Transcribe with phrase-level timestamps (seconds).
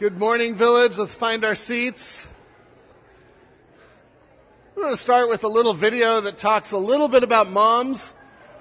[0.00, 0.96] Good morning, village.
[0.96, 2.26] Let's find our seats.
[4.74, 8.14] We're going to start with a little video that talks a little bit about moms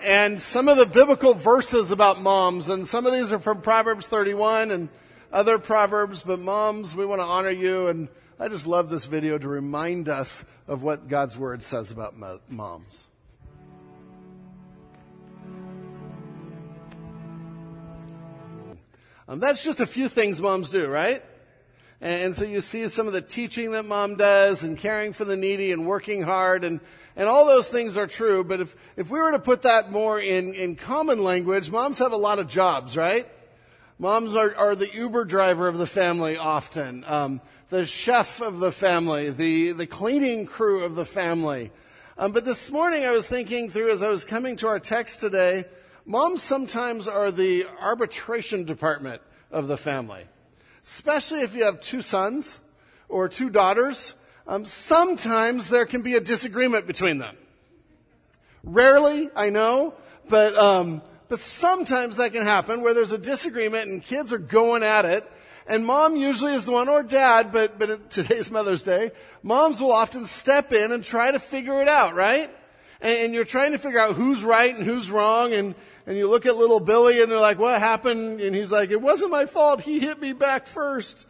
[0.04, 2.67] and some of the biblical verses about moms.
[2.67, 4.89] And some of these are from Proverbs 31 and
[5.31, 7.88] other Proverbs, but moms, we want to honor you.
[7.88, 12.16] And I just love this video to remind us of what God's word says about
[12.50, 13.08] moms.
[19.30, 21.23] Um, that's just a few things moms do, right?
[22.02, 25.36] And so you see some of the teaching that mom does and caring for the
[25.36, 26.79] needy and working hard and,
[27.15, 28.43] and all those things are true.
[28.43, 32.11] But if, if we were to put that more in, in common language, moms have
[32.11, 33.28] a lot of jobs, right?
[34.00, 38.72] Moms are, are the Uber driver of the family often, um, the chef of the
[38.72, 41.69] family, the, the cleaning crew of the family.
[42.17, 45.19] Um, but this morning I was thinking through as I was coming to our text
[45.19, 45.66] today,
[46.09, 50.25] moms sometimes are the arbitration department of the family
[50.83, 52.61] especially if you have two sons
[53.08, 54.16] or two daughters,
[54.47, 57.38] um, sometimes there can be a disagreement between them.
[58.63, 59.93] Rarely, I know,
[60.27, 64.83] but um, but sometimes that can happen where there's a disagreement and kids are going
[64.83, 65.29] at it,
[65.67, 69.11] and mom usually is the one or dad, but but today's Mother's Day,
[69.44, 72.49] moms will often step in and try to figure it out, right?
[72.99, 76.28] And, and you're trying to figure out who's right and who's wrong, and and you
[76.28, 78.42] look at little Billy and they're like, what happened?
[78.42, 79.81] And he's like, it wasn't my fault.
[79.81, 81.28] He hit me back first.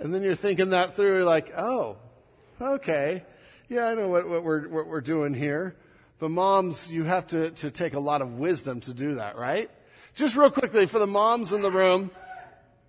[0.00, 1.96] And then you're thinking that through, you're like, oh,
[2.60, 3.24] okay.
[3.68, 5.76] Yeah, I know what, what we're, what we're doing here.
[6.18, 9.70] But moms, you have to, to take a lot of wisdom to do that, right?
[10.14, 12.10] Just real quickly, for the moms in the room,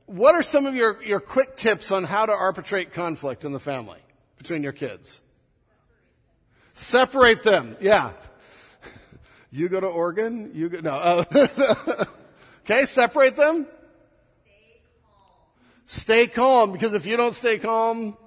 [0.05, 3.59] what are some of your, your quick tips on how to arbitrate conflict in the
[3.59, 3.99] family
[4.37, 5.21] between your kids?
[6.73, 7.77] Separate them.
[7.79, 8.11] Yeah.
[9.55, 10.95] You go to Oregon, you go, no.
[10.95, 11.23] Uh,
[12.65, 13.65] okay, separate them.
[13.65, 15.85] Stay calm.
[15.85, 18.17] Stay calm, because if you don't stay calm,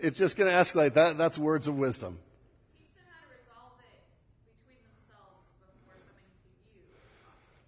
[0.00, 0.94] it's just going to escalate.
[0.94, 2.18] That, that's words of wisdom.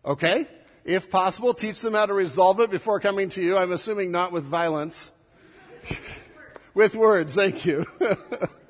[0.04, 0.48] Okay.
[0.84, 3.56] If possible, teach them how to resolve it before coming to you.
[3.56, 5.12] I'm assuming not with violence.
[6.74, 7.86] with words, thank you.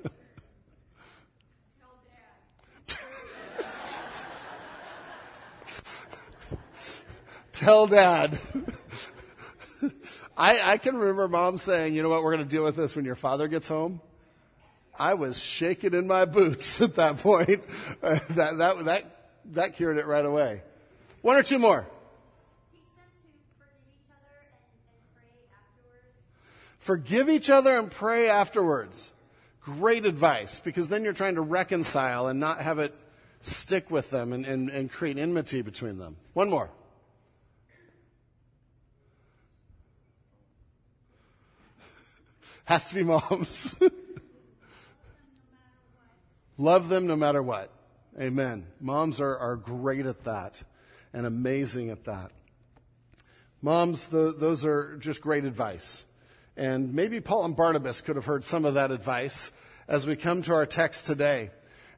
[7.56, 8.38] Tell dad.
[10.36, 12.94] I, I can remember mom saying, you know what, we're going to deal with this
[12.94, 14.02] when your father gets home.
[14.98, 17.64] I was shaking in my boots at that point.
[18.02, 19.04] That, that, that,
[19.52, 20.62] that cured it right away.
[21.22, 21.86] One or two more.
[26.78, 29.10] Forgive each other and pray afterwards.
[29.62, 32.94] Great advice because then you're trying to reconcile and not have it
[33.40, 36.16] stick with them and, and, and create enmity between them.
[36.34, 36.70] One more.
[42.66, 43.76] Has to be moms.
[46.58, 47.70] Love them no matter what.
[48.20, 48.66] Amen.
[48.80, 50.64] Moms are, are great at that
[51.12, 52.32] and amazing at that.
[53.62, 56.04] Moms, the, those are just great advice.
[56.56, 59.52] And maybe Paul and Barnabas could have heard some of that advice
[59.86, 61.50] as we come to our text today.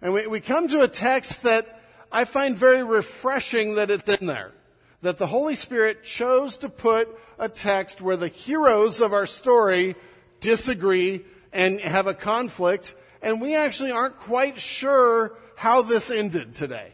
[0.03, 1.81] And we, we come to a text that
[2.13, 4.53] I find very refreshing that it's in there.
[5.01, 7.09] That the Holy Spirit chose to put
[7.39, 9.97] a text where the heroes of our story
[10.41, 16.93] disagree and have a conflict, and we actually aren't quite sure how this ended today.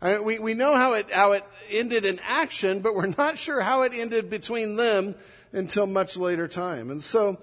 [0.00, 3.38] I mean, we, we know how it, how it ended in action, but we're not
[3.38, 5.14] sure how it ended between them
[5.52, 6.90] until much later time.
[6.90, 7.38] And so,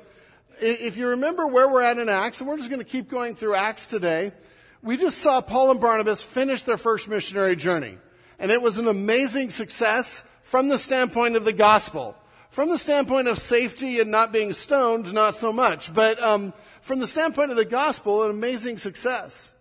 [0.61, 3.35] if you remember where we're at in Acts, and we're just going to keep going
[3.35, 4.31] through Acts today,
[4.83, 7.97] we just saw Paul and Barnabas finish their first missionary journey.
[8.37, 12.15] And it was an amazing success from the standpoint of the gospel.
[12.49, 15.93] From the standpoint of safety and not being stoned, not so much.
[15.93, 19.53] But um, from the standpoint of the gospel, an amazing success.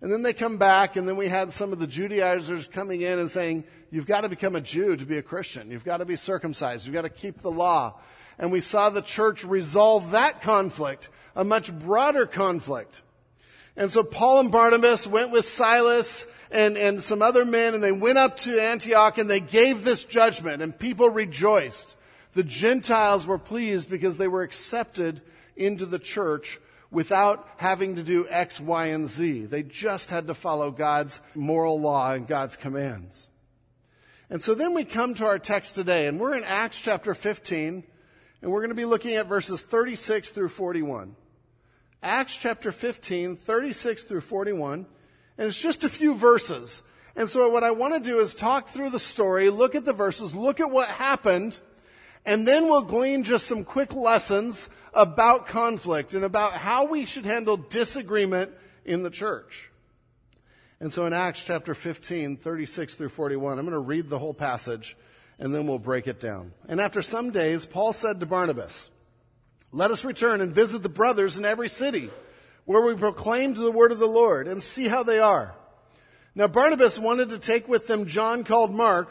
[0.00, 3.18] And then they come back, and then we had some of the Judaizers coming in
[3.18, 5.70] and saying, You've got to become a Jew to be a Christian.
[5.70, 6.86] You've got to be circumcised.
[6.86, 8.00] You've got to keep the law.
[8.38, 13.02] And we saw the church resolve that conflict, a much broader conflict.
[13.76, 17.92] And so Paul and Barnabas went with Silas and, and some other men, and they
[17.92, 21.96] went up to Antioch and they gave this judgment, and people rejoiced.
[22.34, 25.20] The Gentiles were pleased because they were accepted
[25.56, 26.58] into the church
[26.90, 29.46] without having to do X, Y, and Z.
[29.46, 33.28] They just had to follow God's moral law and God's commands.
[34.30, 37.84] And so then we come to our text today, and we're in Acts chapter 15,
[38.40, 41.16] and we're going to be looking at verses 36 through 41.
[42.02, 44.86] Acts chapter 15, 36 through 41,
[45.38, 46.82] and it's just a few verses.
[47.14, 49.92] And so what I want to do is talk through the story, look at the
[49.92, 51.60] verses, look at what happened,
[52.24, 57.24] And then we'll glean just some quick lessons about conflict and about how we should
[57.24, 58.52] handle disagreement
[58.84, 59.70] in the church.
[60.80, 64.34] And so in Acts chapter 15, 36 through 41, I'm going to read the whole
[64.34, 64.96] passage
[65.38, 66.52] and then we'll break it down.
[66.68, 68.90] And after some days, Paul said to Barnabas,
[69.72, 72.10] Let us return and visit the brothers in every city
[72.64, 75.54] where we proclaim the word of the Lord and see how they are.
[76.34, 79.10] Now Barnabas wanted to take with them John called Mark,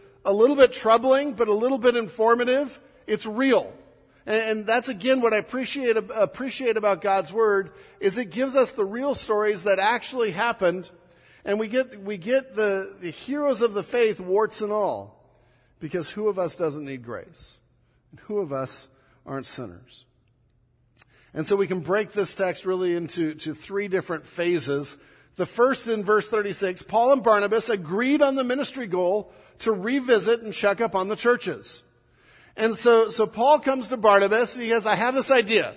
[0.23, 2.79] a little bit troubling, but a little bit informative.
[3.07, 3.73] It's real.
[4.25, 8.85] And, that's again what I appreciate, appreciate about God's Word, is it gives us the
[8.85, 10.91] real stories that actually happened,
[11.43, 15.17] and we get, we get the, the heroes of the faith, warts and all.
[15.79, 17.57] Because who of us doesn't need grace?
[18.11, 18.87] And who of us
[19.25, 20.05] aren't sinners?
[21.33, 24.97] And so we can break this text really into to three different phases.
[25.37, 30.41] The first in verse 36, Paul and Barnabas agreed on the ministry goal to revisit
[30.41, 31.83] and check up on the churches.
[32.57, 35.75] And so, so Paul comes to Barnabas and he says, I have this idea.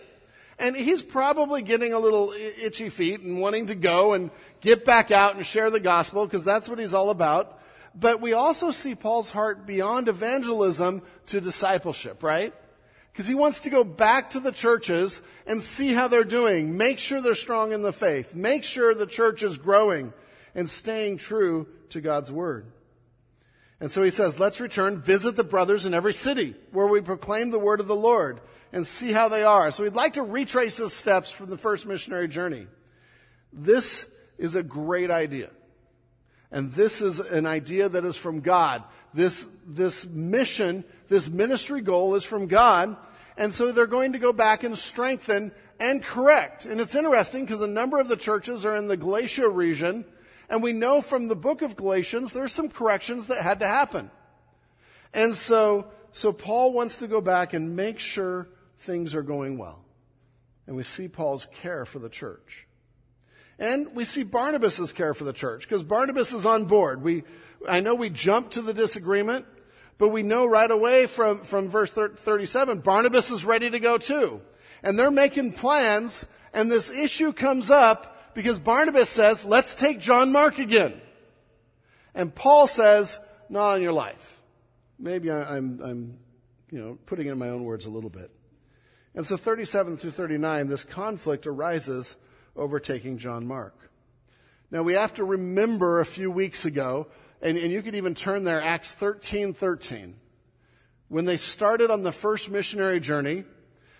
[0.58, 4.30] And he's probably getting a little itchy feet and wanting to go and
[4.60, 7.60] get back out and share the gospel because that's what he's all about.
[7.94, 12.52] But we also see Paul's heart beyond evangelism to discipleship, right?
[13.14, 16.76] Because he wants to go back to the churches and see how they're doing.
[16.76, 18.34] Make sure they're strong in the faith.
[18.34, 20.12] Make sure the church is growing
[20.52, 22.66] and staying true to God's word.
[23.78, 27.52] And so he says, let's return, visit the brothers in every city where we proclaim
[27.52, 28.40] the word of the Lord
[28.72, 29.70] and see how they are.
[29.70, 32.66] So we'd like to retrace his steps from the first missionary journey.
[33.52, 35.50] This is a great idea.
[36.50, 38.82] And this is an idea that is from God.
[39.14, 42.96] This, this mission, this ministry goal is from God.
[43.36, 46.66] And so they're going to go back and strengthen and correct.
[46.66, 50.04] And it's interesting because a number of the churches are in the Galatia region
[50.48, 54.10] and we know from the book of Galatians, there's some corrections that had to happen.
[55.12, 59.84] And so, so Paul wants to go back and make sure things are going well.
[60.66, 62.66] And we see Paul's care for the church.
[63.58, 67.02] And we see Barnabas' care for the church because Barnabas is on board.
[67.02, 67.24] We,
[67.68, 69.46] I know we jump to the disagreement,
[69.98, 74.40] but we know right away from, from verse 37, Barnabas is ready to go too.
[74.82, 80.32] And they're making plans and this issue comes up because Barnabas says, let's take John
[80.32, 81.00] Mark again.
[82.14, 83.18] And Paul says,
[83.48, 84.40] not on your life.
[84.98, 86.18] Maybe I, I'm, I'm,
[86.70, 88.30] you know, putting in my own words a little bit.
[89.16, 92.16] And so 37 through 39, this conflict arises
[92.56, 93.74] over taking John Mark.
[94.70, 97.06] Now we have to remember a few weeks ago,
[97.40, 100.16] and, and you could even turn there, Acts 13, 13.
[101.08, 103.44] When they started on the first missionary journey,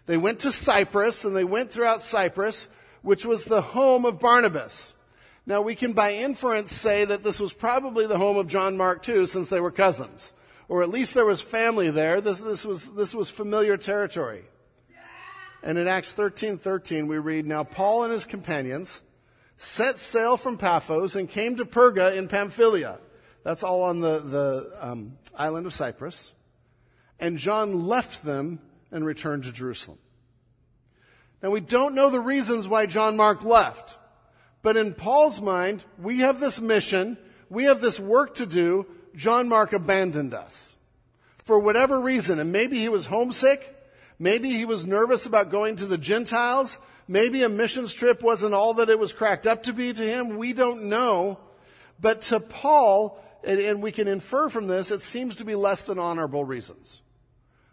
[0.06, 2.68] they went to Cyprus and they went throughout Cyprus
[3.04, 4.94] which was the home of Barnabas.
[5.46, 9.02] Now we can by inference say that this was probably the home of John Mark
[9.02, 10.32] too, since they were cousins.
[10.68, 12.22] Or at least there was family there.
[12.22, 14.44] This, this was, this was familiar territory.
[15.64, 19.00] And in Acts 13, 13, we read, Now Paul and his companions
[19.56, 22.98] set sail from Paphos and came to Perga in Pamphylia.
[23.44, 26.34] That's all on the, the um, island of Cyprus.
[27.18, 28.60] And John left them
[28.92, 29.98] and returned to Jerusalem.
[31.42, 33.96] Now we don't know the reasons why John Mark left.
[34.60, 37.16] But in Paul's mind, we have this mission,
[37.48, 38.86] we have this work to do.
[39.16, 40.76] John Mark abandoned us.
[41.44, 43.73] For whatever reason, and maybe he was homesick,
[44.18, 46.78] maybe he was nervous about going to the Gentiles,
[47.08, 50.36] maybe a missions trip wasn't all that it was cracked up to be to him,
[50.36, 51.38] we don't know.
[52.00, 55.82] But to Paul, and, and we can infer from this, it seems to be less
[55.82, 57.02] than honorable reasons.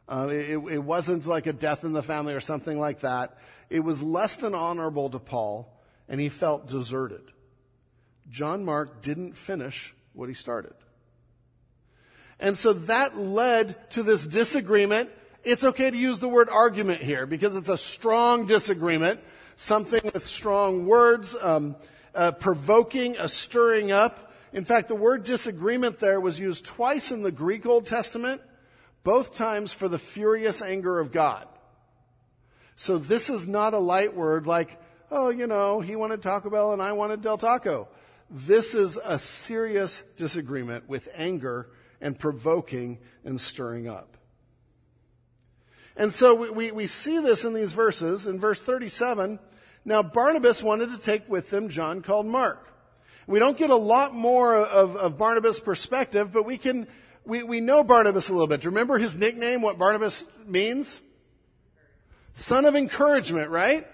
[0.08, 3.38] Uh, it, it wasn't like a death in the family or something like that
[3.72, 5.74] it was less than honorable to Paul,
[6.10, 7.32] and he felt deserted.
[8.30, 10.74] John Mark didn't finish what he started.
[12.38, 15.10] And so that led to this disagreement.
[15.44, 19.20] It's okay to use the word argument here because it's a strong disagreement,
[19.56, 21.76] something with strong words, um,
[22.14, 24.34] uh, provoking, a stirring up.
[24.54, 28.42] In fact, the word disagreement there was used twice in the Greek Old Testament,
[29.04, 31.48] both times for the furious anger of God.
[32.76, 34.80] So this is not a light word like,
[35.10, 37.88] oh, you know, he wanted Taco Bell and I wanted Del Taco.
[38.30, 41.70] This is a serious disagreement with anger
[42.00, 44.11] and provoking and stirring up.
[46.02, 48.26] And so we, we, we see this in these verses.
[48.26, 49.38] In verse 37,
[49.86, 52.74] now Barnabas wanted to take with them John called Mark.
[53.28, 56.88] We don't get a lot more of, of Barnabas' perspective, but we can,
[57.24, 58.66] we, we know Barnabas a little bit.
[58.66, 61.00] Remember his nickname, what Barnabas means?
[62.34, 63.88] Son of encouragement, right?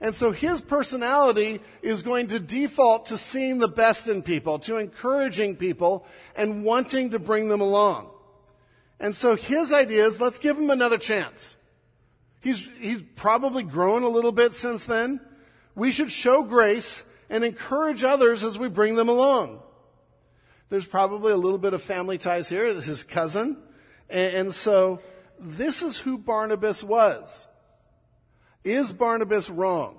[0.00, 4.78] And so his personality is going to default to seeing the best in people, to
[4.78, 8.11] encouraging people and wanting to bring them along.
[9.02, 11.56] And so his idea is let's give him another chance.
[12.40, 15.20] He's, he's probably grown a little bit since then.
[15.74, 19.60] We should show grace and encourage others as we bring them along.
[20.68, 22.72] There's probably a little bit of family ties here.
[22.72, 23.58] This is cousin.
[24.08, 25.00] And, and so
[25.38, 27.48] this is who Barnabas was.
[28.62, 29.98] Is Barnabas wrong?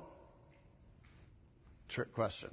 [1.89, 2.51] Trick question.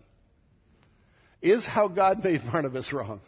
[1.40, 3.20] Is how God made Barnabas wrong?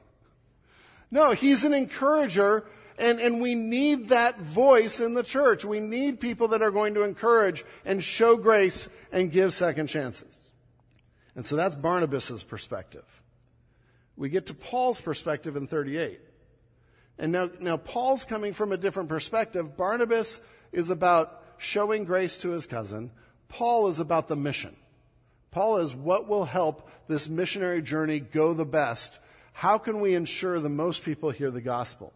[1.11, 2.65] No, he's an encourager
[2.99, 5.65] and, and we need that voice in the church.
[5.65, 10.51] We need people that are going to encourage and show grace and give second chances.
[11.35, 13.05] And so that's Barnabas' perspective.
[14.17, 16.21] We get to Paul's perspective in 38.
[17.19, 19.77] And now, now Paul's coming from a different perspective.
[19.77, 20.41] Barnabas
[20.73, 23.11] is about showing grace to his cousin.
[23.49, 24.77] Paul is about the mission.
[25.51, 29.21] Paul is what will help this missionary journey go the best.
[29.53, 32.13] How can we ensure the most people hear the gospel?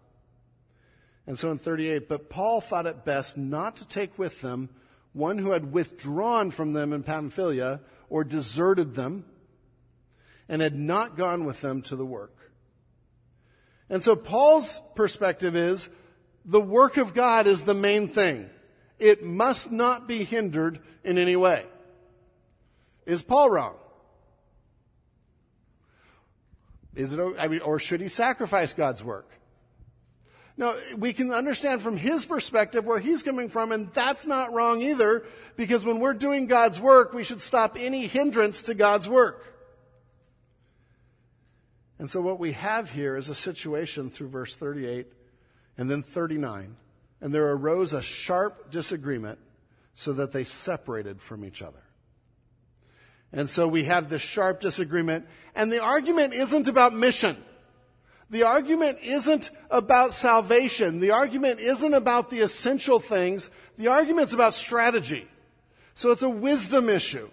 [1.26, 4.70] And so in 38, but Paul thought it best not to take with them
[5.12, 9.24] one who had withdrawn from them in Pamphylia or deserted them
[10.48, 12.52] and had not gone with them to the work.
[13.88, 15.90] And so Paul's perspective is
[16.44, 18.48] the work of God is the main thing.
[18.98, 21.66] It must not be hindered in any way.
[23.04, 23.74] Is Paul wrong?
[26.94, 29.30] Is it, I mean, or should he sacrifice God's work?
[30.58, 34.80] Now, we can understand from his perspective where he's coming from, and that's not wrong
[34.80, 35.24] either,
[35.56, 39.44] because when we're doing God's work, we should stop any hindrance to God's work.
[41.98, 45.06] And so what we have here is a situation through verse 38
[45.78, 46.76] and then 39.
[47.20, 49.38] And there arose a sharp disagreement
[49.94, 51.82] so that they separated from each other.
[53.32, 55.26] And so we have this sharp disagreement.
[55.54, 57.42] And the argument isn't about mission.
[58.30, 60.98] The argument isn't about salvation.
[61.00, 63.50] The argument isn't about the essential things.
[63.78, 65.28] The argument's about strategy.
[65.94, 67.30] So it's a wisdom issue.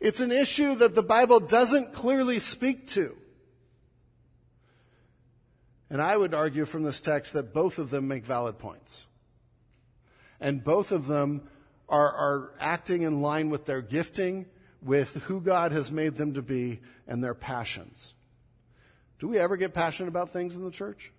[0.00, 3.16] It's an issue that the Bible doesn't clearly speak to.
[5.88, 9.06] And I would argue from this text that both of them make valid points.
[10.40, 11.48] And both of them
[11.88, 14.46] are, are acting in line with their gifting,
[14.82, 18.14] with who God has made them to be, and their passions.
[19.22, 21.12] Do we ever get passionate about things in the church?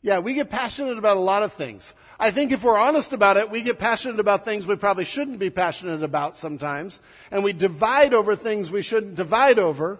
[0.00, 1.92] Yeah, we get passionate about a lot of things.
[2.18, 5.38] I think if we're honest about it, we get passionate about things we probably shouldn't
[5.38, 9.98] be passionate about sometimes, and we divide over things we shouldn't divide over.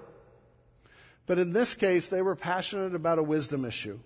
[1.26, 3.98] But in this case, they were passionate about a wisdom issue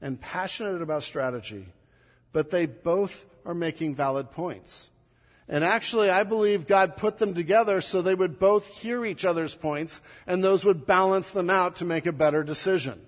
[0.00, 1.66] and passionate about strategy,
[2.32, 4.90] but they both are making valid points.
[5.52, 9.52] And actually, I believe God put them together so they would both hear each other's
[9.52, 13.00] points and those would balance them out to make a better decision.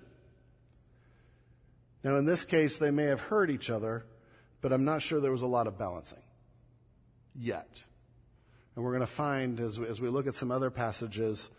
[2.03, 4.03] Now, in this case, they may have heard each other,
[4.59, 6.21] but I'm not sure there was a lot of balancing
[7.33, 7.81] yet.
[8.75, 11.49] And we're going to find as we, as we look at some other passages,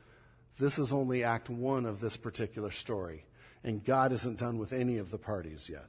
[0.58, 3.24] this is only act one of this particular story.
[3.62, 5.86] And God isn't done with any of the parties yet.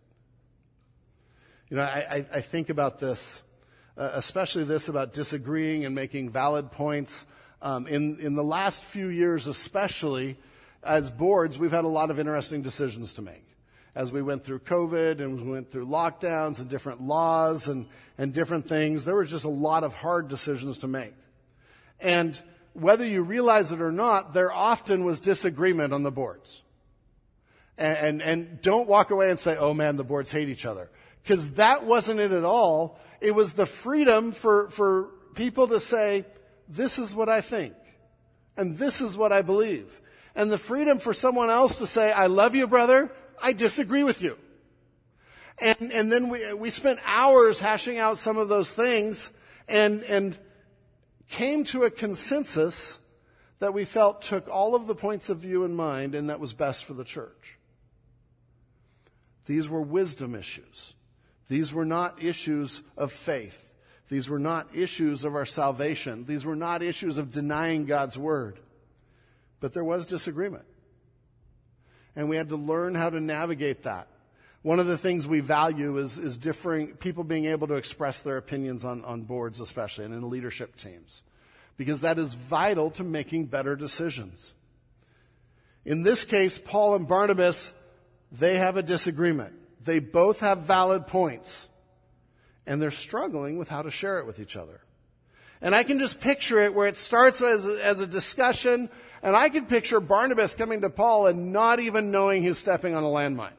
[1.69, 3.43] You know, I, I, I think about this
[3.97, 7.25] uh, especially this about disagreeing and making valid points.
[7.61, 10.37] Um, in, in the last few years, especially
[10.83, 13.43] as boards, we've had a lot of interesting decisions to make.
[13.95, 17.87] As we went through COVID and we went through lockdowns and different laws and,
[18.17, 21.13] and different things, there were just a lot of hard decisions to make.
[22.01, 22.39] And
[22.73, 26.61] whether you realize it or not, there often was disagreement on the boards.
[27.77, 30.89] And, and, and don't walk away and say, oh man, the boards hate each other.
[31.23, 32.99] Because that wasn't it at all.
[33.21, 36.25] It was the freedom for, for people to say,
[36.67, 37.73] this is what I think.
[38.57, 40.01] And this is what I believe.
[40.35, 43.11] And the freedom for someone else to say, I love you, brother.
[43.41, 44.37] I disagree with you.
[45.59, 49.31] And, and then we, we spent hours hashing out some of those things
[49.67, 50.37] and, and
[51.29, 52.99] came to a consensus
[53.59, 56.53] that we felt took all of the points of view in mind and that was
[56.53, 57.57] best for the church.
[59.45, 60.93] These were wisdom issues.
[61.47, 63.73] These were not issues of faith.
[64.09, 66.25] These were not issues of our salvation.
[66.25, 68.59] These were not issues of denying God's word.
[69.59, 70.65] But there was disagreement.
[72.15, 74.07] And we had to learn how to navigate that.
[74.61, 78.37] One of the things we value is, is differing, people being able to express their
[78.37, 81.21] opinions on, on boards, especially, and in leadership teams,
[81.77, 84.55] because that is vital to making better decisions.
[85.85, 87.75] In this case, Paul and Barnabas,
[88.31, 89.53] they have a disagreement.
[89.85, 91.69] They both have valid points,
[92.65, 94.81] and they're struggling with how to share it with each other.
[95.61, 98.89] And I can just picture it where it starts as as a discussion,
[99.23, 103.03] and I can picture Barnabas coming to Paul and not even knowing he's stepping on
[103.03, 103.53] a landmine.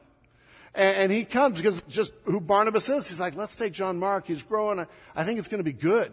[0.75, 3.09] And, and he comes because just who Barnabas is.
[3.09, 4.27] He's like, let's take John Mark.
[4.27, 4.85] He's growing.
[5.15, 6.11] I think it's going to be good.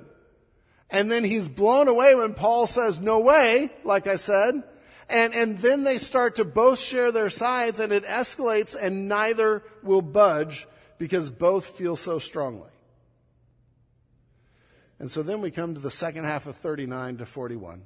[0.90, 4.62] And then he's blown away when Paul says, no way, like I said.
[5.09, 9.63] And, and then they start to both share their sides and it escalates and neither
[9.83, 10.67] will budge
[10.99, 12.71] because both feel so strongly.
[14.99, 17.83] And so then we come to the second half of 39 to 41.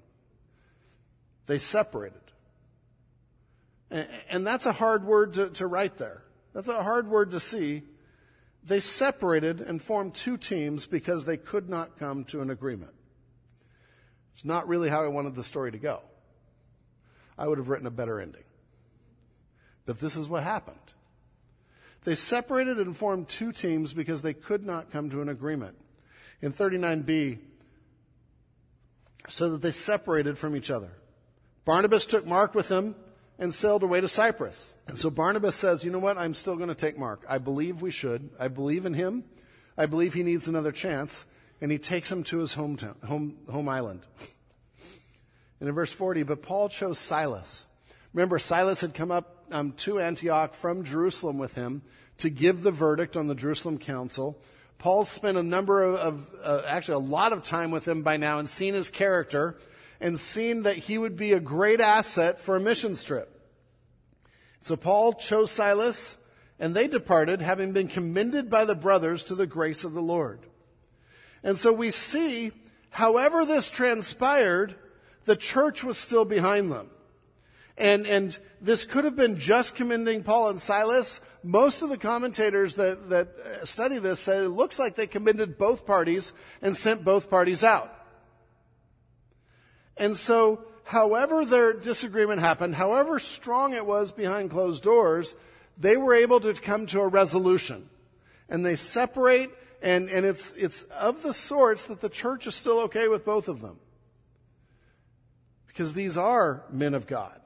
[1.46, 2.20] They separated.
[3.90, 6.22] And, and that's a hard word to, to write there.
[6.54, 7.82] That's a hard word to see.
[8.64, 12.92] They separated and formed two teams because they could not come to an agreement.
[14.34, 16.02] It's not really how I wanted the story to go.
[17.38, 18.44] I would have written a better ending.
[19.86, 20.76] But this is what happened.
[22.04, 25.76] They separated and formed two teams because they could not come to an agreement.
[26.40, 27.38] In 39b,
[29.28, 30.90] so that they separated from each other.
[31.64, 32.94] Barnabas took Mark with him
[33.38, 34.72] and sailed away to Cyprus.
[34.86, 36.16] And so Barnabas says, you know what?
[36.16, 37.24] I'm still going to take Mark.
[37.28, 38.30] I believe we should.
[38.38, 39.24] I believe in him.
[39.76, 41.26] I believe he needs another chance.
[41.60, 44.02] And he takes him to his hometown, home, home island.
[45.60, 47.66] And in verse 40, but Paul chose Silas.
[48.12, 51.82] Remember, Silas had come up um, to Antioch from Jerusalem with him
[52.18, 54.40] to give the verdict on the Jerusalem council.
[54.78, 58.16] Paul spent a number of, of uh, actually a lot of time with him by
[58.16, 59.56] now and seen his character
[60.00, 63.34] and seen that he would be a great asset for a missions trip.
[64.60, 66.16] So Paul chose Silas,
[66.58, 70.40] and they departed, having been commended by the brothers to the grace of the Lord.
[71.42, 72.52] And so we see,
[72.90, 74.74] however this transpired,
[75.24, 76.90] the church was still behind them.
[77.78, 81.20] And, and this could have been just commending Paul and Silas.
[81.44, 83.28] Most of the commentators that, that
[83.62, 87.94] study this say it looks like they commended both parties and sent both parties out.
[89.96, 95.36] And so, however their disagreement happened, however strong it was behind closed doors,
[95.76, 97.88] they were able to come to a resolution.
[98.48, 99.50] And they separate,
[99.82, 103.48] and, and it's, it's of the sorts that the church is still okay with both
[103.48, 103.78] of them.
[105.78, 107.40] Because these are men of God.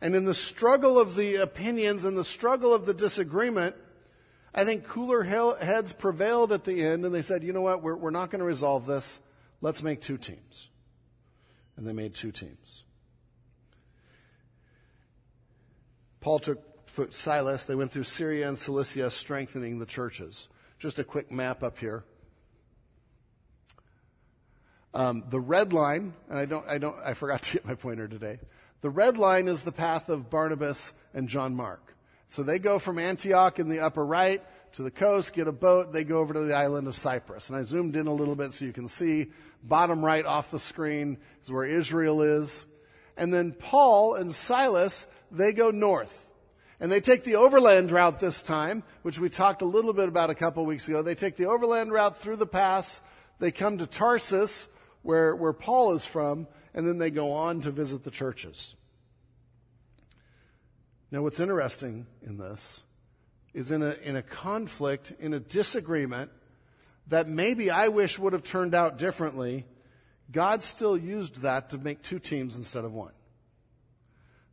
[0.00, 3.76] And in the struggle of the opinions and the struggle of the disagreement,
[4.54, 7.94] I think cooler heads prevailed at the end, and they said, you know what, we're,
[7.94, 9.20] we're not going to resolve this.
[9.60, 10.70] Let's make two teams
[11.76, 12.84] and they made two teams.
[16.22, 16.62] Paul took
[17.10, 20.48] Silas, they went through Syria and Cilicia, strengthening the churches.
[20.78, 22.04] Just a quick map up here.
[24.94, 28.08] Um, the red line, and I don't, I don't, I forgot to get my pointer
[28.08, 28.38] today.
[28.82, 31.96] The red line is the path of Barnabas and John Mark.
[32.26, 35.92] So they go from Antioch in the upper right to the coast, get a boat,
[35.92, 37.50] they go over to the island of Cyprus.
[37.50, 39.28] And I zoomed in a little bit so you can see
[39.62, 42.66] bottom right off the screen is where Israel is.
[43.16, 46.30] And then Paul and Silas, they go north.
[46.80, 50.30] And they take the overland route this time, which we talked a little bit about
[50.30, 51.02] a couple weeks ago.
[51.02, 53.00] They take the overland route through the pass.
[53.38, 54.68] They come to Tarsus,
[55.02, 58.74] where, where Paul is from, and then they go on to visit the churches.
[61.10, 62.82] Now, what's interesting in this
[63.52, 66.30] is in a, in a conflict, in a disagreement,
[67.08, 69.66] that maybe I wish would have turned out differently,
[70.30, 73.12] God still used that to make two teams instead of one.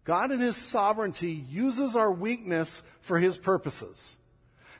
[0.03, 4.17] God in His sovereignty uses our weakness for His purposes.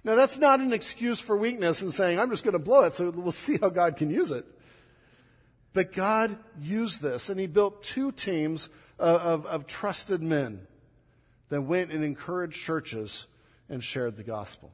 [0.04, 2.94] Now that's not an excuse for weakness and saying, I'm just going to blow it
[2.94, 4.46] so we'll see how God can use it.
[5.74, 10.68] But God used this and He built two teams of, of, of trusted men
[11.50, 13.28] that went and encouraged churches
[13.70, 14.72] and shared the gospel.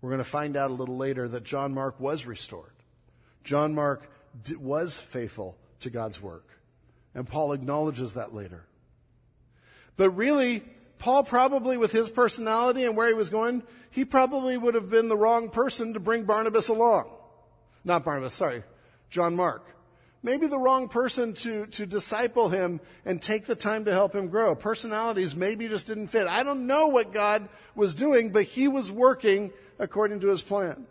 [0.00, 2.72] We're going to find out a little later that John Mark was restored.
[3.44, 4.10] John Mark
[4.58, 6.48] was faithful to God's work.
[7.14, 8.66] And Paul acknowledges that later.
[9.96, 10.62] But really,
[10.98, 15.08] Paul probably, with his personality and where he was going, he probably would have been
[15.08, 17.10] the wrong person to bring Barnabas along.
[17.84, 18.62] Not Barnabas, sorry,
[19.10, 19.76] John Mark
[20.26, 24.28] maybe the wrong person to, to disciple him and take the time to help him
[24.28, 24.56] grow.
[24.56, 26.26] Personalities maybe just didn't fit.
[26.26, 30.88] I don't know what God was doing, but he was working according to his plan.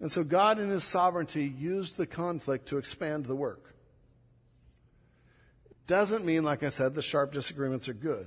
[0.00, 3.72] And so God in his sovereignty used the conflict to expand the work.
[5.86, 8.26] Doesn't mean, like I said, the sharp disagreements are good,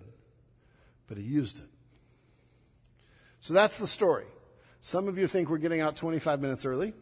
[1.07, 1.69] but he used it.
[3.41, 4.25] So that's the story.
[4.81, 6.93] Some of you think we're getting out 25 minutes early.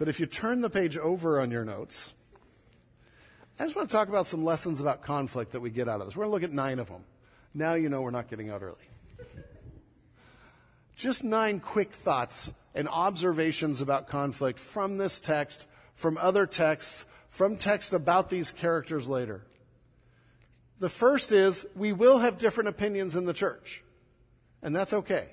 [0.00, 2.14] But if you turn the page over on your notes,
[3.58, 6.06] I just want to talk about some lessons about conflict that we get out of
[6.06, 6.16] this.
[6.16, 7.04] We're going to look at nine of them.
[7.52, 8.76] Now you know we're not getting out early.
[10.96, 17.58] Just nine quick thoughts and observations about conflict from this text, from other texts, from
[17.58, 19.42] texts about these characters later.
[20.78, 23.84] The first is we will have different opinions in the church,
[24.62, 25.28] and that's okay.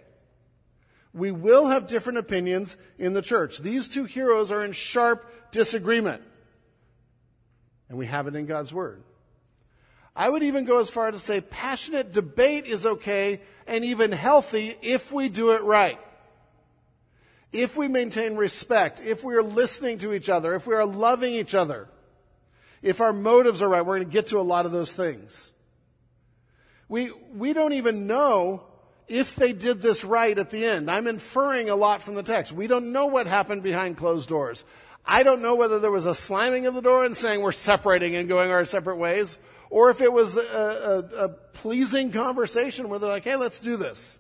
[1.18, 3.58] We will have different opinions in the church.
[3.58, 6.22] These two heroes are in sharp disagreement,
[7.90, 9.02] and we have it in God's Word.
[10.16, 14.76] I would even go as far to say passionate debate is okay and even healthy
[14.82, 16.00] if we do it right.
[17.52, 21.34] If we maintain respect, if we are listening to each other, if we are loving
[21.34, 21.88] each other,
[22.82, 25.54] if our motives are right, we're going to get to a lot of those things.
[26.90, 28.67] We, we don't even know
[29.08, 30.92] if they did this right at the end.
[30.92, 32.52] I'm inferring a lot from the text.
[32.52, 34.66] We don't know what happened behind closed doors.
[35.06, 38.16] I don't know whether there was a slamming of the door and saying we're separating
[38.16, 39.38] and going our separate ways,
[39.70, 43.78] or if it was a, a, a pleasing conversation where they're like, hey, let's do
[43.78, 44.20] this.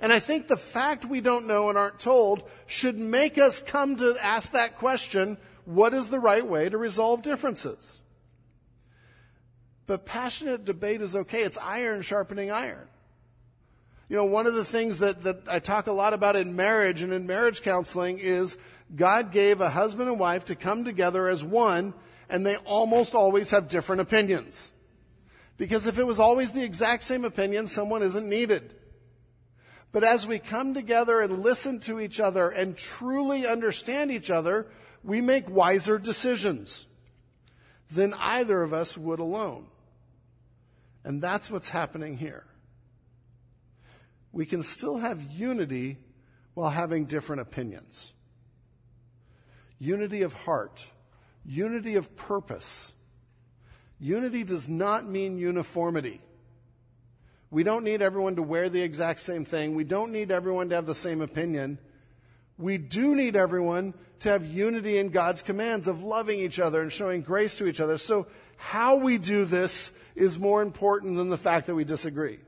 [0.00, 3.96] And I think the fact we don't know and aren't told should make us come
[3.96, 8.02] to ask that question what is the right way to resolve differences?
[9.86, 11.42] But passionate debate is okay.
[11.42, 12.86] It's iron sharpening iron.
[14.08, 17.02] You know, one of the things that, that I talk a lot about in marriage
[17.02, 18.58] and in marriage counseling is
[18.94, 21.94] God gave a husband and wife to come together as one,
[22.28, 24.72] and they almost always have different opinions.
[25.56, 28.74] Because if it was always the exact same opinion, someone isn't needed.
[29.92, 34.66] But as we come together and listen to each other and truly understand each other,
[35.04, 36.86] we make wiser decisions
[37.90, 39.66] than either of us would alone.
[41.04, 42.44] And that's what's happening here.
[44.34, 45.96] We can still have unity
[46.54, 48.12] while having different opinions.
[49.78, 50.86] Unity of heart,
[51.44, 52.94] unity of purpose.
[54.00, 56.20] Unity does not mean uniformity.
[57.52, 59.76] We don't need everyone to wear the exact same thing.
[59.76, 61.78] We don't need everyone to have the same opinion.
[62.58, 66.92] We do need everyone to have unity in God's commands of loving each other and
[66.92, 67.98] showing grace to each other.
[67.98, 72.40] So, how we do this is more important than the fact that we disagree.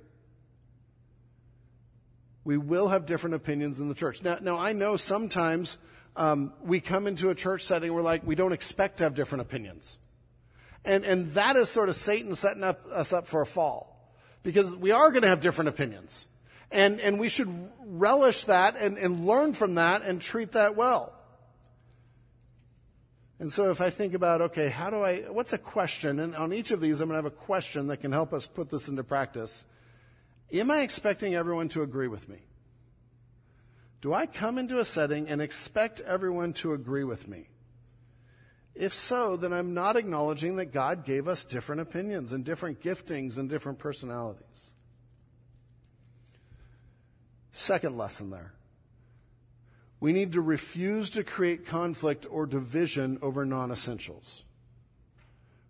[2.46, 4.22] We will have different opinions in the church.
[4.22, 5.78] Now, now I know sometimes
[6.14, 9.42] um, we come into a church setting we're like, we don't expect to have different
[9.42, 9.98] opinions.
[10.85, 14.76] And, and that is sort of Satan setting up, us up for a fall because
[14.76, 16.28] we are going to have different opinions.
[16.70, 17.52] And, and we should
[17.85, 21.12] relish that and, and learn from that and treat that well.
[23.40, 26.20] And so if I think about, okay, how do I, what's a question?
[26.20, 28.46] And on each of these, I'm going to have a question that can help us
[28.46, 29.64] put this into practice.
[30.52, 32.38] Am I expecting everyone to agree with me?
[34.00, 37.48] Do I come into a setting and expect everyone to agree with me?
[38.74, 43.38] If so, then I'm not acknowledging that God gave us different opinions and different giftings
[43.38, 44.74] and different personalities.
[47.52, 48.52] Second lesson there.
[49.98, 54.44] We need to refuse to create conflict or division over non essentials.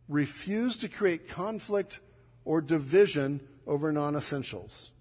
[0.09, 2.01] Refuse to create conflict
[2.45, 4.93] or division over non essentials.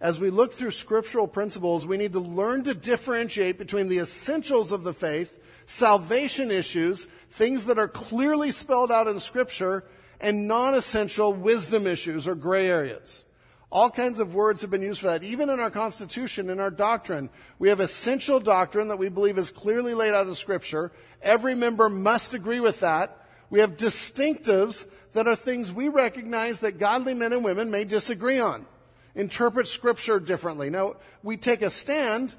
[0.00, 4.72] As we look through scriptural principles, we need to learn to differentiate between the essentials
[4.72, 9.84] of the faith salvation issues, things that are clearly spelled out in Scripture,
[10.20, 13.24] and non essential wisdom issues or gray areas.
[13.70, 15.24] All kinds of words have been used for that.
[15.24, 19.50] Even in our Constitution, in our doctrine, we have essential doctrine that we believe is
[19.50, 20.92] clearly laid out in Scripture.
[21.22, 23.26] Every member must agree with that.
[23.50, 28.38] We have distinctives that are things we recognize that godly men and women may disagree
[28.38, 28.66] on,
[29.14, 30.70] interpret Scripture differently.
[30.70, 32.34] Now, we take a stand,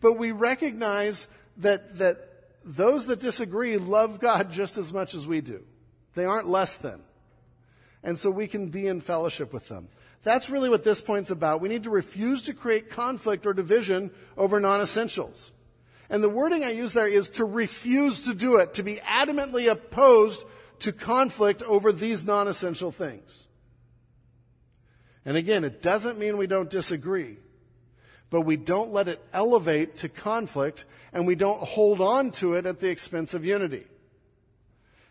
[0.00, 2.18] but we recognize that, that
[2.64, 5.62] those that disagree love God just as much as we do.
[6.14, 7.00] They aren't less than.
[8.02, 9.88] And so we can be in fellowship with them.
[10.22, 11.60] That's really what this point's about.
[11.60, 15.52] We need to refuse to create conflict or division over non essentials.
[16.08, 19.70] And the wording I use there is to refuse to do it, to be adamantly
[19.70, 20.44] opposed
[20.80, 23.48] to conflict over these non essential things.
[25.24, 27.38] And again, it doesn't mean we don't disagree
[28.30, 32.66] but we don't let it elevate to conflict and we don't hold on to it
[32.66, 33.84] at the expense of unity.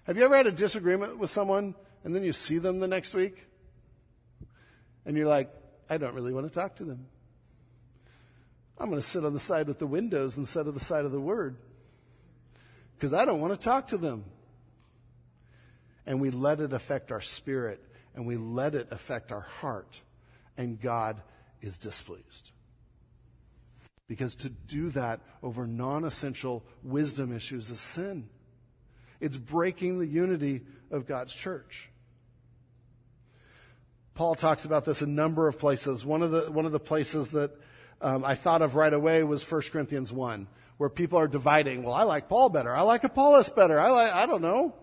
[0.03, 3.13] Have you ever had a disagreement with someone and then you see them the next
[3.13, 3.47] week?
[5.05, 5.49] And you're like,
[5.89, 7.07] I don't really want to talk to them.
[8.77, 11.11] I'm going to sit on the side with the windows instead of the side of
[11.11, 11.55] the word
[12.97, 14.25] because I don't want to talk to them.
[16.05, 17.83] And we let it affect our spirit
[18.15, 20.01] and we let it affect our heart.
[20.57, 21.21] And God
[21.61, 22.51] is displeased.
[24.07, 28.29] Because to do that over non essential wisdom issues is sin.
[29.19, 31.89] It's breaking the unity of God's church.
[34.13, 36.05] Paul talks about this a number of places.
[36.05, 37.51] One of the, one of the places that
[38.01, 41.83] um, I thought of right away was 1 Corinthians 1, where people are dividing.
[41.83, 42.73] Well, I like Paul better.
[42.73, 43.79] I like Apollos better.
[43.79, 44.75] I like, I don't know.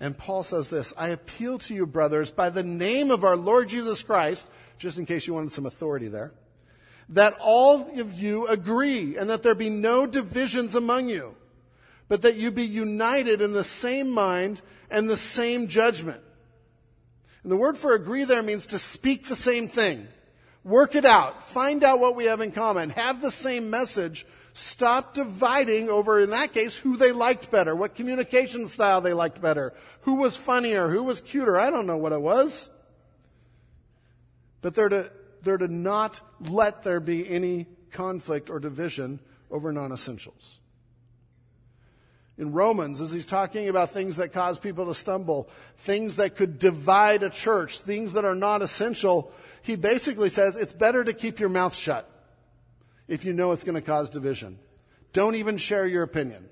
[0.00, 3.68] And Paul says this I appeal to you, brothers, by the name of our Lord
[3.68, 6.32] Jesus Christ, just in case you wanted some authority there,
[7.10, 11.34] that all of you agree and that there be no divisions among you,
[12.08, 16.20] but that you be united in the same mind and the same judgment.
[17.42, 20.08] And the word for agree there means to speak the same thing.
[20.64, 21.42] Work it out.
[21.44, 22.88] Find out what we have in common.
[22.90, 27.96] Have the same message Stop dividing over, in that case, who they liked better, what
[27.96, 31.58] communication style they liked better, who was funnier, who was cuter.
[31.58, 32.70] I don't know what it was.
[34.62, 35.10] But they're to,
[35.42, 39.18] they're to not let there be any conflict or division
[39.50, 40.60] over non essentials.
[42.38, 46.60] In Romans, as he's talking about things that cause people to stumble, things that could
[46.60, 51.40] divide a church, things that are not essential, he basically says it's better to keep
[51.40, 52.08] your mouth shut
[53.08, 54.58] if you know it's going to cause division.
[55.12, 56.48] Don't even share your opinion.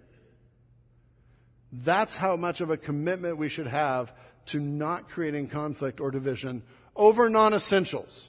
[1.73, 4.13] That's how much of a commitment we should have
[4.47, 6.63] to not creating conflict or division
[6.95, 8.29] over non essentials.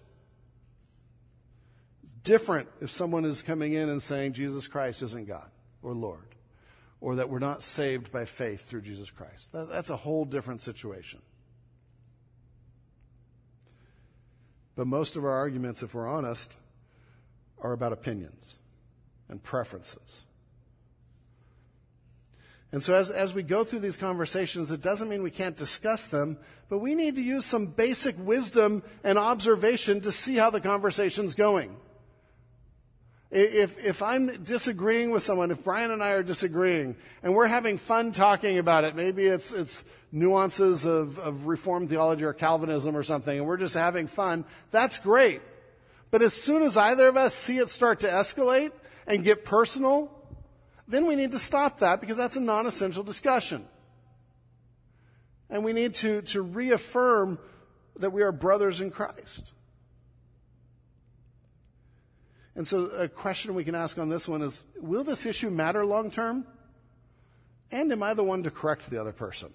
[2.03, 5.49] It's different if someone is coming in and saying Jesus Christ isn't God
[5.81, 6.36] or Lord,
[7.01, 9.51] or that we're not saved by faith through Jesus Christ.
[9.53, 11.21] That's a whole different situation.
[14.75, 16.57] But most of our arguments, if we're honest,
[17.63, 18.58] are about opinions
[19.30, 20.26] and preferences.
[22.73, 26.08] And so as, as we go through these conversations, it doesn't mean we can't discuss
[26.08, 30.60] them, but we need to use some basic wisdom and observation to see how the
[30.60, 31.76] conversation's going.
[33.30, 37.78] If, if I'm disagreeing with someone, if Brian and I are disagreeing, and we're having
[37.78, 43.04] fun talking about it, maybe it's, it's nuances of, of Reformed theology or Calvinism or
[43.04, 45.41] something, and we're just having fun, that's great.
[46.13, 48.71] But as soon as either of us see it start to escalate
[49.08, 50.12] and get personal,
[50.88, 53.65] then we need to stop that because that's a non essential discussion.
[55.49, 57.39] And we need to, to reaffirm
[57.95, 59.54] that we are brothers in Christ.
[62.56, 65.84] And so, a question we can ask on this one is Will this issue matter
[65.84, 66.45] long term?
[67.71, 69.52] And am I the one to correct the other person?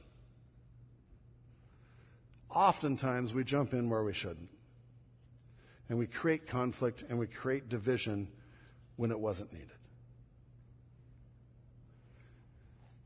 [2.51, 4.49] Oftentimes, we jump in where we shouldn't
[5.89, 8.29] and we create conflict and we create division
[8.97, 9.71] when it wasn't needed.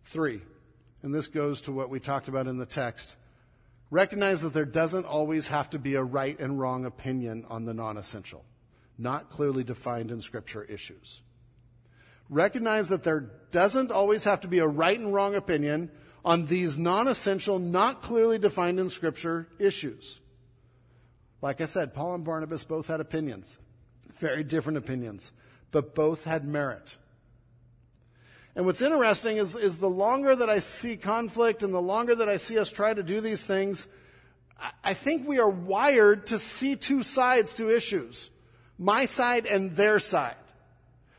[0.06, 0.42] Three,
[1.02, 3.16] and this goes to what we talked about in the text
[3.92, 7.74] recognize that there doesn't always have to be a right and wrong opinion on the
[7.74, 8.44] non essential,
[8.98, 11.22] not clearly defined in Scripture issues.
[12.28, 15.90] Recognize that there doesn't always have to be a right and wrong opinion
[16.24, 20.20] on these non essential, not clearly defined in Scripture issues.
[21.42, 23.58] Like I said, Paul and Barnabas both had opinions,
[24.18, 25.32] very different opinions,
[25.72, 26.96] but both had merit.
[28.54, 32.28] And what's interesting is, is the longer that I see conflict and the longer that
[32.28, 33.88] I see us try to do these things,
[34.84, 38.30] I think we are wired to see two sides to issues
[38.78, 40.34] my side and their side,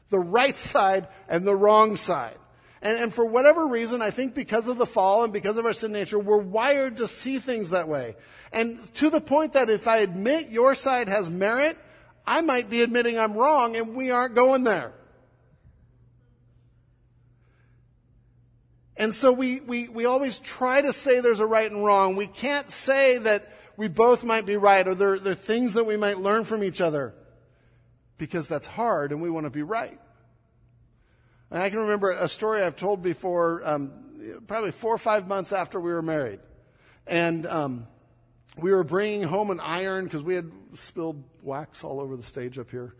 [0.09, 2.37] the right side and the wrong side.
[2.83, 5.71] And, and for whatever reason, I think because of the fall and because of our
[5.71, 8.17] sin nature, we're wired to see things that way.
[8.51, 11.77] And to the point that if I admit your side has merit,
[12.27, 14.91] I might be admitting I'm wrong and we aren't going there.
[18.97, 22.17] And so we, we, we always try to say there's a right and wrong.
[22.17, 25.85] We can't say that we both might be right or there, there are things that
[25.85, 27.15] we might learn from each other
[28.17, 29.99] because that's hard and we want to be right.
[31.53, 33.91] And I can remember a story I've told before, um,
[34.47, 36.39] probably four or five months after we were married.
[37.05, 37.87] And um,
[38.57, 42.57] we were bringing home an iron because we had spilled wax all over the stage
[42.57, 42.95] up here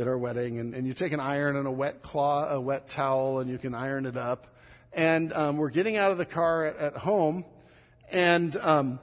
[0.00, 0.60] at our wedding.
[0.60, 3.58] And, and you take an iron and a wet cloth, a wet towel, and you
[3.58, 4.56] can iron it up.
[4.94, 7.44] And um, we're getting out of the car at, at home,
[8.10, 8.98] and um,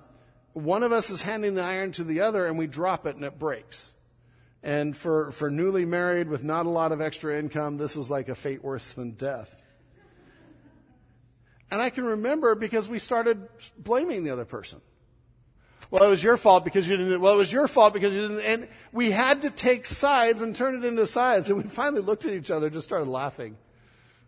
[0.54, 3.26] one of us is handing the iron to the other, and we drop it, and
[3.26, 3.94] it breaks.
[4.64, 8.30] And for, for newly married with not a lot of extra income, this is like
[8.30, 9.64] a fate worse than death.
[11.72, 13.48] And I can remember because we started
[13.78, 14.82] blaming the other person.
[15.90, 18.22] Well, it was your fault because you didn't, well, it was your fault because you
[18.22, 21.50] didn't, and we had to take sides and turn it into sides.
[21.50, 23.58] And we finally looked at each other and just started laughing.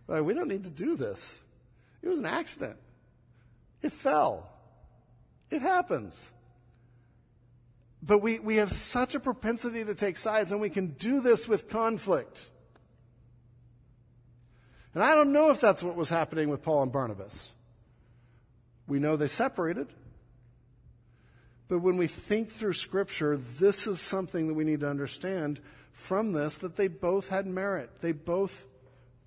[0.09, 1.41] Like, we don't need to do this.
[2.01, 2.75] It was an accident.
[3.81, 4.49] It fell.
[5.49, 6.32] It happens.
[8.05, 11.47] But we, we have such a propensity to take sides, and we can do this
[11.47, 12.49] with conflict.
[14.93, 17.53] And I don't know if that's what was happening with Paul and Barnabas.
[18.87, 19.87] We know they separated.
[21.69, 25.61] But when we think through Scripture, this is something that we need to understand
[25.93, 28.01] from this that they both had merit.
[28.01, 28.65] They both